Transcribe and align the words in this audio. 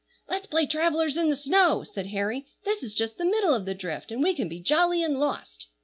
"Let's 0.27 0.47
play 0.47 0.65
travellers 0.65 1.15
in 1.15 1.29
the 1.29 1.35
snow!" 1.35 1.83
said 1.83 2.07
Harry. 2.07 2.47
"This 2.65 2.81
is 2.81 2.95
just 2.95 3.19
the 3.19 3.23
middle 3.23 3.53
of 3.53 3.65
the 3.65 3.75
drift, 3.75 4.11
and 4.11 4.23
we 4.23 4.33
can 4.33 4.49
be 4.49 4.59
jolly 4.59 5.03
and 5.03 5.19
lost." 5.19 5.67